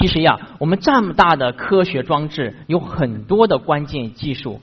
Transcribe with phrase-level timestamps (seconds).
[0.00, 4.62] 其实呀，我们这么大的科学装置，有很多的关键技术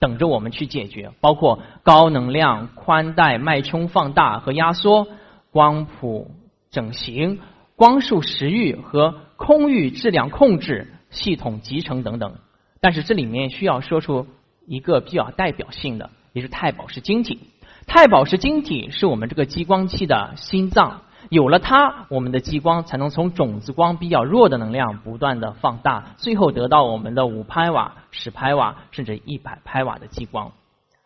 [0.00, 5.08] 等着我们去解决，包括高能量宽带脉冲放大和压缩、
[5.50, 6.30] 光谱
[6.70, 7.38] 整形、
[7.76, 12.36] 光束时域和空域质量控制、系统集成等等。
[12.80, 14.26] 但是这里面需要说出
[14.66, 17.40] 一个比较代表性的，也是钛宝石晶体。
[17.86, 21.02] 钛宝石晶体是我们这个激光器的心脏。
[21.28, 30.52] 有了它，我们的激光才能从种子光比较弱的能量不断的放大，最后得到我们的五拍瓦、十拍瓦甚至一百拍瓦的激光。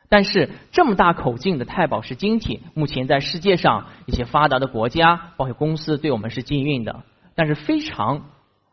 [0.08, 7.02] 但是这么大口径的钛宝石晶体，目前在世界上一些发达的国家，包括公司对我们是禁运的。
[7.36, 8.22] 但是非常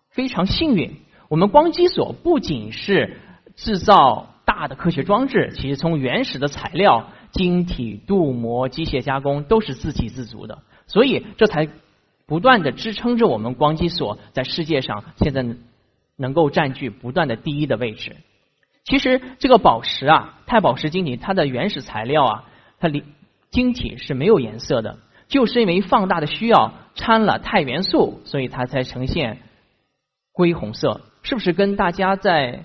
[0.09, 0.95] 非常幸运，
[1.29, 3.21] 我们光机所不仅是
[3.55, 10.57] 制造大的科学装置，其实从原始的材料、晶体、镀膜、机械加工都是自给自足的。
[10.87, 11.69] 所以，这才
[12.25, 15.45] 不断的支撑着我们光机所在世界上现在
[16.17, 18.15] 能够占据不断的第一的位置。
[18.85, 22.43] 其实，这个宝石啊，钛宝石晶体，它的原始材料啊，
[22.79, 23.03] 它里
[23.51, 29.39] 晶体是没有颜色的，就是因为放大的需要掺了钛元素，所以它才呈现
[30.33, 31.01] 灰红色。
[31.23, 32.63] 是不是跟大家在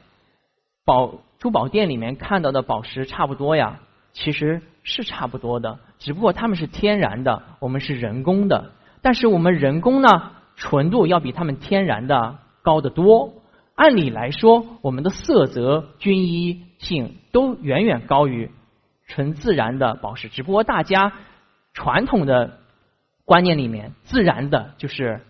[0.84, 3.80] 宝珠宝店里面看到的宝石差不多呀？
[4.12, 4.62] 其实。
[4.84, 8.72] 是差不多的，只不过它们是天然的，我们是人工的。
[9.00, 13.33] 但是我们人工呢，纯度要比它们天然的高得多。
[13.77, 18.50] 按理来说，我们的色泽均一性都远远高于
[19.06, 20.28] 纯自然的宝石。
[20.28, 21.12] 只不过大家
[21.74, 22.58] 传统的
[23.24, 25.20] 观念里面，自然的就是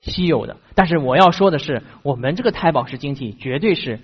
[0.00, 0.56] 稀有的。
[0.74, 4.00] 但是我要说的是，我们这个钛宝石晶体绝对是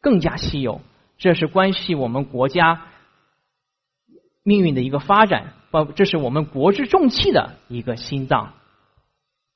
[0.00, 0.80] 更加稀有。
[1.18, 2.82] 这是关系我们国家。
[4.42, 8.52] 命运的一个发展，包这是我们国之重器的一个心脏。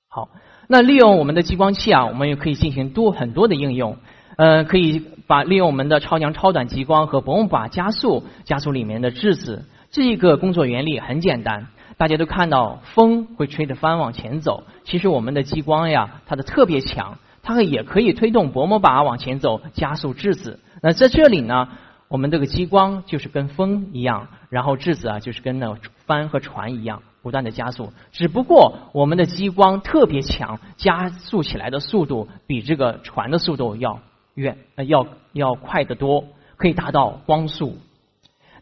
[0.09, 0.29] 好，
[0.69, 3.97] 那利用我们的激光器啊，我们也可以进行多很多的应用。
[4.37, 9.65] 呃，可以把利用我们的超强超短激光和薄膜靶加速，加速里面的质子。
[9.91, 14.65] 这一个工作原理很简单，大家都看到风会吹着帆往前走。
[14.85, 20.61] 其实我们的激光呀，它的特别强，它也可以推动薄膜靶往前走，加速质子。
[20.83, 21.69] 那在这里呢？
[22.09, 25.77] 我们这个激光就是跟风一样，然后质子啊就是跟那
[26.07, 27.93] 帆和船一样，不断的加速。
[28.13, 34.01] 只不过我们的激光特别强，加速起来的速度比这个船的速度要
[34.35, 36.25] 远，呃要要快得多，
[36.57, 37.79] 可以达到光速。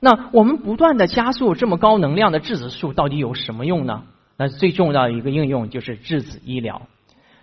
[0.00, 4.04] 那我们不断的加速这么高能量的质子束到底有什么用呢？
[4.38, 6.82] 那最重要的一个应用就是质子医疗。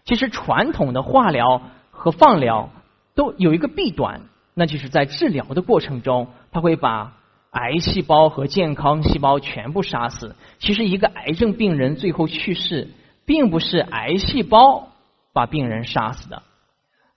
[0.06, 1.62] 其实传统的化疗
[1.92, 2.70] 和放疗
[3.16, 4.22] 都有一个弊端。
[4.60, 7.14] 那就是在治疗的过程中，它会把
[7.52, 10.36] 癌细胞和健康细胞全部杀死。
[10.58, 12.90] 其实，一个癌症病人最后去世，
[13.26, 14.90] 并不是癌细胞
[15.32, 16.44] 把病人杀死的，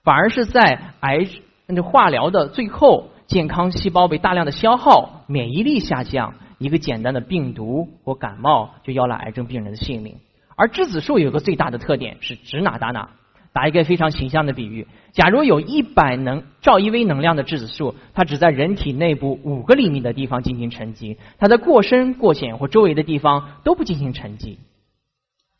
[0.04, 1.26] 反而是在癌
[1.66, 10.14] 那化疗的最后，健康细胞被大量的消耗，免疫力下降，一个简单的病毒或感冒就要了癌症病人的性命。
[10.54, 13.09] 而质子束有个最大的特点是指哪打哪。
[13.52, 24.58] 打一个非常形象的比喻，假如有一百能兆一微能量的质子束，它只在人体内部五个厘米的地方进行沉积，它在过深、过浅或周围的地方都不进行沉积，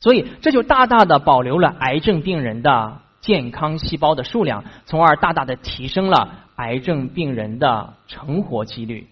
[0.01, 9.07] 所以这就大大的保留了癌症病人的健康细胞的数量，从而大大的提升了癌症病人的成活几率。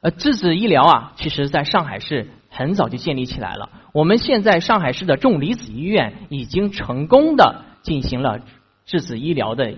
[0.00, 2.26] 呃，质子医疗啊，其实在上海市。
[2.48, 3.68] 很早就建立起来了。
[3.96, 8.40] 我们现在上海市的重离子医院已经成功的进行了
[8.84, 9.72] 质子医疗的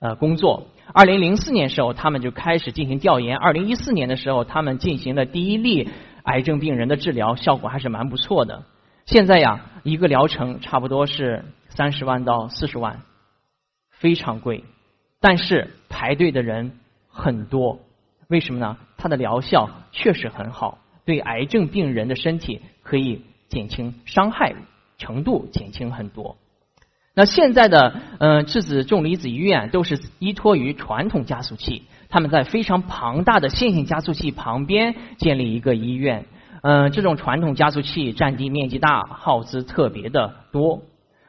[0.00, 0.66] 呃工作。
[0.92, 3.38] 二零零四年时候，他们就开始进行调研。
[3.38, 5.88] 二零一四年的时候，他们进行了第一例
[6.24, 8.64] 癌症病人的治疗，效果还是蛮不错的。
[9.06, 13.02] 现在呀，一个疗程差不多是三十万到四十万，
[13.92, 14.64] 非常贵，
[15.20, 16.72] 但是排队的人
[17.08, 17.78] 很多。
[18.26, 18.78] 为什么呢？
[18.96, 20.78] 它的疗效确实很好。
[21.04, 24.54] 对癌症病人的身体可以减轻伤害
[24.96, 26.36] 程度，减轻很多。
[27.12, 36.26] 那现在的嗯质子重离子医院都是依托于传统加速器，他们在非常庞大的线性加速器旁边建立一个医院。
[36.62, 40.82] 嗯，这种传统加速器占地面积大，耗资特别的多。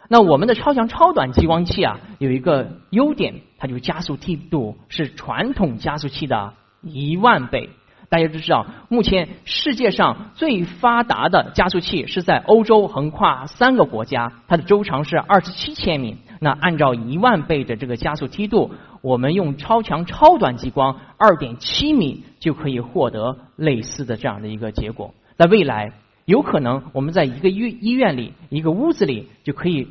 [0.07, 6.53] 那我们的超强超短激光器啊，有一个优点，它就加速梯度是传统加速器的
[6.83, 7.69] 一万倍。
[8.12, 16.18] 大家都知道，目前世界上最发达的加速器是在欧洲，横跨三个国家，它的周长是二十七千米。
[16.42, 18.72] 那按照一万倍的这个加速梯度，
[19.02, 25.14] 我们用超强超短激光二点七米就可以获得类似的这样的一个结果。
[25.38, 25.94] 在未来，
[26.25, 29.88] 有可能我们在一个医医院里、一个屋子里就可以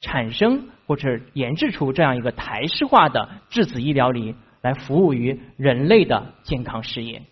[0.00, 4.34] 产生或者研制出这样一个台式化的质子医疗仪。
[4.66, 7.22] 来服务于人类的健康事业。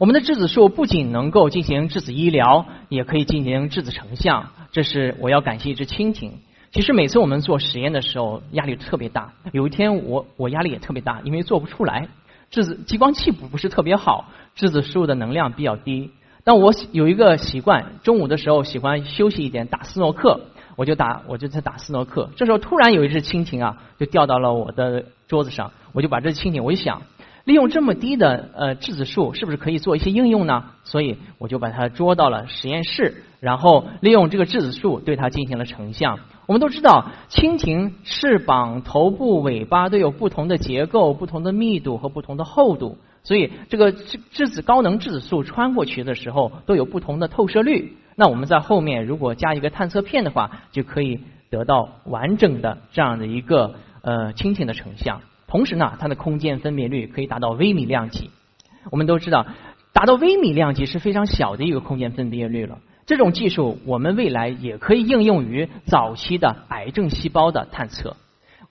[0.00, 4.52] 我们的质子束不仅能够进行质子医疗，也可以进行质子成像。
[4.72, 6.32] 这是我要感谢一只蜻蜓。
[6.72, 9.34] 其实每次我们做实验的时候，压力特别大。
[9.52, 12.08] 有一天我我压力也特别大，因为做不出来，
[12.50, 16.10] 质子激光器不不是特别好，质子束的能量比较低。
[16.42, 20.40] 但我有一个习惯，中午的时候喜欢休息一点，打斯诺克。
[20.76, 22.30] 我就打，我就在打斯诺克。
[22.36, 25.72] 这时候突然有一只蜻蜓啊，就掉到了我的桌子上。
[25.92, 27.02] 我就把这蜻蜓，我一想，
[27.44, 30.64] 利用这么低的呃质子数，是不是可以做一些应用呢？
[30.82, 36.18] 所以我就把它捉到了实验室，然后利用这个质子数对它进行了成像。
[36.46, 47.96] 我们都知道，蜻蜓翅膀、头部、尾巴都有不同的结构、不同的密度和不同的厚度，所以这个质质子高能质子束穿过去的时候都有不同的透射率。
[48.14, 51.18] 那我们在后面如果加一个探测片的话，就可以
[51.50, 55.22] 得到完整的这样的一个呃蜻蜓的成像。
[55.48, 58.30] 同时呢，它的空间分辨率可以达到微米量级。
[58.90, 59.46] 我们都知道，
[59.92, 62.78] 达到微米量级是非常小的一个空间分辨率了。
[63.06, 68.16] 这种技术我们未来也可以应用于早期的癌症细胞的探测。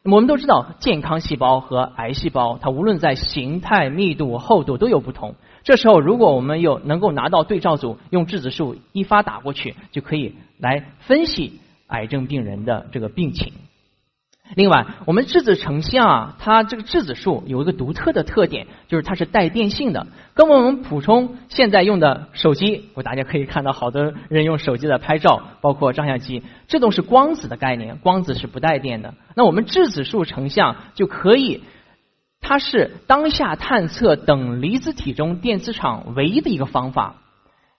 [0.06, 5.36] 我们都知道，健康细胞和癌细胞，它无论在形态、密度、厚度都有不同。
[5.64, 13.54] 这时候，如果我们有能够拿到对照组，用质子数一发打过去，就可以来分析癌症病人的这个病情。
[14.56, 29.14] 另外，我们质子成像啊，它这个质子数有一个独特的特点，就是它是带电性的，跟我们普通现在用的手机，我大家可以看到，好多人用手机在拍照，包括照相机，这都是光子的概念，光子是不带电的。
[29.36, 31.64] 那我们质子数成像就可以。
[32.46, 37.22] 它是当下探测等离子体中电磁场唯一的一个方法，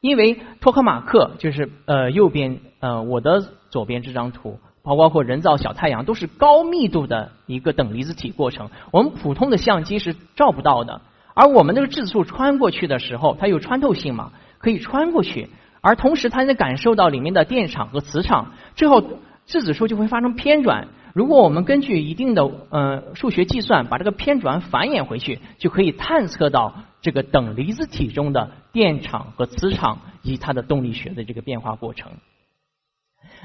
[0.00, 11.00] 因为托克马克就是呃右边呃我的左边这张图，包包括人造小太阳都是高密度的一个等离子体过程，我们普通的相机是照不到的，
[11.32, 15.48] 而我们那个质子束穿过去的时候，它有穿透性嘛，可以穿过去，
[15.80, 19.02] 而同时它能感受到里面的电场和磁场，最后
[19.46, 20.88] 质子束就会发生偏转。
[21.14, 32.10] 如果我们根据一定的呃数学计算，把这个偏转反演回去，就可以探测到这个等离子体中的电场和磁场以及它的动力学的这个变化过程。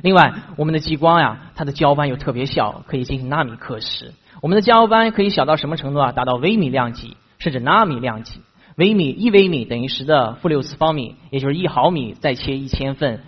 [0.01, 4.11] 另外，我们的激光呀，它的焦斑又特别小，可以进行纳米刻蚀。
[4.41, 6.11] 我们的焦斑可以小到什么程度啊？
[6.11, 8.41] 达到微米量级，甚至纳米量级。
[8.75, 13.21] 微米一微米等于十的负六次方米，也就是一毫米再切一千份，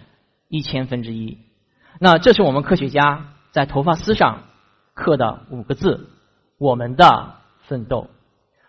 [0.47, 1.37] 一千分之一。
[1.99, 3.27] 那这是我们科学家。
[3.51, 4.43] 在头发丝上
[4.93, 6.09] 刻的五个字：
[6.57, 7.33] 我们的
[7.67, 8.07] 奋斗。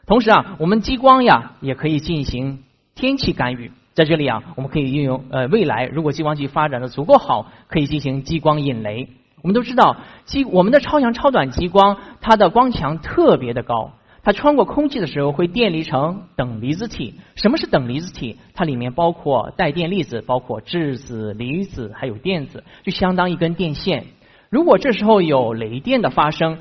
[0.08, 2.64] 同时啊，我们激光呀也可以进行
[2.96, 3.70] 天气干预。
[3.94, 9.08] 在这里啊，我们可以运用呃，未来如果激光器发展的足够好，可以进行激光引雷。
[9.42, 17.14] 我们都知道，激我们的超强超短激光，它的光强特别的高，它穿过空气的时候会电离成等离子体。
[17.34, 18.38] 什么是等离子体？
[18.54, 24.06] 它里面包括带电粒子，包括质子、离子还有电子，就相当一根电线。
[24.48, 26.58] 如果这时候有雷电的发生，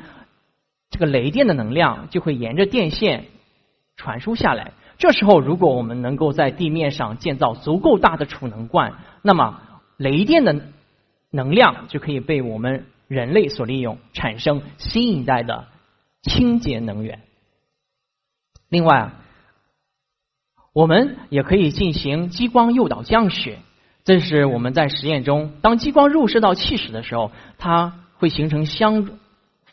[0.90, 3.26] 这个雷电的能量就会沿着电线
[3.96, 4.72] 传输下来。
[5.02, 8.94] 这时候，如果我们能够在地面上建造足够大的储能罐，
[9.24, 9.60] 那么
[9.98, 10.62] 雷电的
[11.32, 15.66] 能量就可以被我们人类所利用，产生新一代的
[16.22, 17.24] 清洁能源。
[18.70, 19.14] 另外，
[20.72, 23.58] 我们也可以进行激光诱导降雪。
[24.04, 29.10] 这是我们在实验中，当激光入射到气室的时候，它会形成相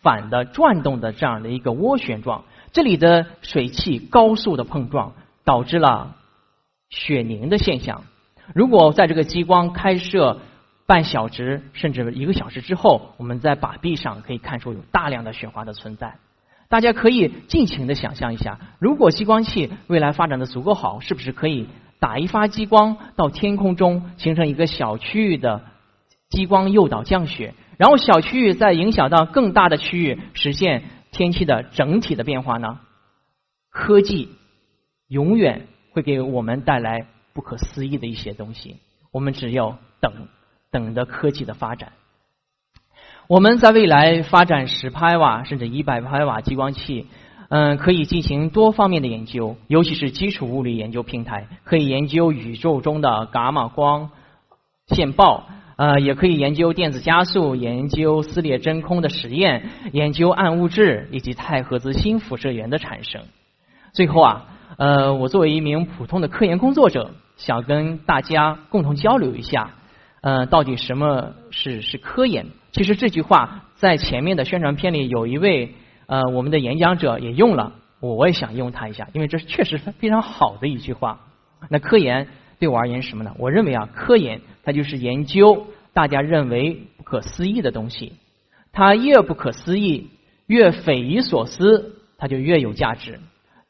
[0.00, 2.44] 反的转动的这样的一个涡旋状。
[2.72, 5.12] 这里的水汽高速的碰撞，
[5.44, 6.16] 导致了
[6.90, 8.04] 雪凝的现象。
[8.54, 10.40] 如果在这个激光开设
[10.86, 16.16] 半小时甚至一个小时之后，我们在把壁上可以看出有大量的雪花的存在。
[16.70, 21.66] 大家可以尽情的想象一下，如果激光器未来发展的足够好，是不是可以？
[22.00, 25.62] 打一发激光到天空中，形成一个小区域的
[26.28, 32.80] 激光诱导降雪，然后小区域再影响到更大的区域，实现天气的整体的变化呢？
[33.70, 34.30] 科技
[35.08, 38.76] 永远会给我们带来不可思议的一些东西，
[39.12, 40.28] 我们只要等
[40.70, 41.92] 等的科技的发展。
[43.26, 47.06] 我们在未来发展十拍瓦甚至一百拍瓦激光器，
[47.50, 54.10] 嗯，可以进行多方面的研究，尤其是基础物理研究平台，可以研究宇宙中的伽马光
[54.86, 55.46] 线暴，
[55.78, 63.22] 呃，也可以研究电子加速，研究撕裂真空的实验，研究暗物质以及太赫兹新辐射源的产生。
[63.92, 69.70] 最后啊，呃，我作为一名普通的科研工作者，想跟大家共同交流一下，
[70.20, 72.46] 呃，到底什么是是科研？
[72.72, 75.74] 其实这句话在前面的宣传片里有一位
[76.06, 81.20] 呃我们的演讲者也用了，我我也想用它一下，因为这确实非常好的一句话。
[81.70, 82.26] 那科研
[82.58, 83.34] 对我而言是什么呢？
[83.38, 88.14] 我认为啊，科研它就是研究大家认为不可思议的东西，
[88.72, 90.10] 它越不可思议、
[90.46, 93.20] 越匪夷所思，它就越有价值。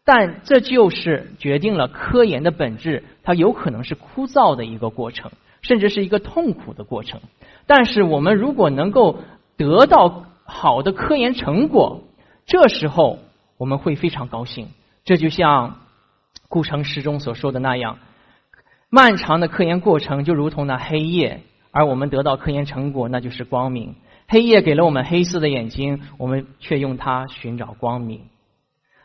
[0.04, 5.30] 但这就是决定了科研的本质，它有可能是枯燥的一个过程，
[5.60, 7.20] 甚至是一个痛苦的过程。
[7.66, 9.18] 但是我们如果能够
[9.58, 12.04] 得到好的科研成果，
[12.46, 13.18] 这时候
[13.58, 14.68] 我们会非常高兴。
[15.04, 15.80] 这就像
[16.48, 17.98] 顾城诗中所说的那样，
[18.90, 21.42] 漫长的科研过程就如同那黑夜，
[21.72, 23.96] 而我们得到科研成果那就是光明。
[24.26, 28.22] 黑夜给了我们黑色的眼睛，我们却用它寻找光明。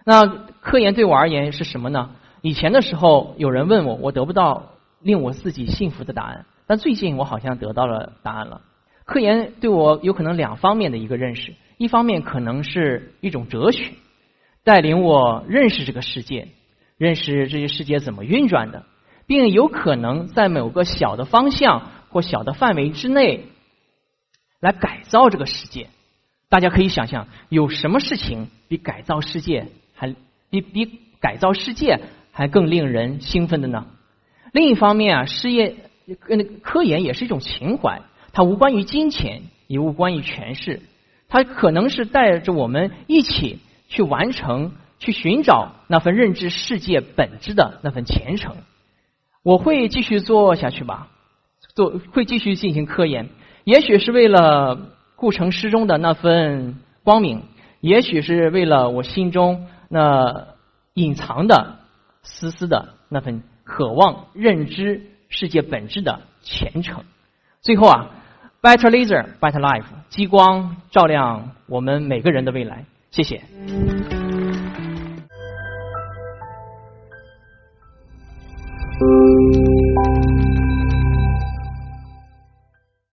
[0.06, 2.12] 那科研对我而言是什么呢？
[2.42, 4.72] 以前的时候有人问我，我得不到
[5.02, 6.46] 令我自己幸福的答案。
[6.66, 8.62] 但最近我好像得到了答案了。
[9.04, 13.92] 科研对我有可能两方面的一个认识，一方面可能是一种哲学，
[14.64, 16.48] 带领我认识这个世界，
[16.98, 18.86] 认识这些世界怎么运转的，
[19.28, 23.46] 并有可能在某个小的方向或小的范围之内
[24.60, 25.90] 来改造这个世界。
[26.50, 30.16] 大家可以想象，有什么事情比改造世界还
[30.50, 32.00] 比比改造世界
[32.32, 33.88] 还更令人兴奋的呢？
[34.52, 35.76] 另一方面啊，事业。
[36.20, 38.02] 跟科研也是一种情怀，
[38.34, 40.82] 它无关于金钱，也无关于权势，
[41.30, 48.58] 它可能是带着我们一起去完成、去寻找那份认知世界本质的那份虔诚。
[49.44, 51.10] 我会继续做下去吧，
[51.76, 53.30] 做会继续进行科研，
[53.64, 57.44] 也许是为了顾城诗中的那份光明，
[57.82, 60.48] 也许是为了我心中那
[60.94, 61.80] 隐藏的
[62.22, 65.10] 丝丝的那份渴望认知。
[65.36, 67.06] 世界本质的虔诚。
[67.64, 68.12] 最后啊
[68.62, 72.86] ，Better Laser, Better Life，激光照亮我们每个人的未来。
[73.10, 73.42] 谢谢。